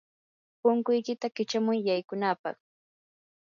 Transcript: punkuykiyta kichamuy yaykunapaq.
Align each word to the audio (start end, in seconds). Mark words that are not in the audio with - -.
punkuykiyta 0.59 1.27
kichamuy 1.35 1.79
yaykunapaq. 1.87 2.57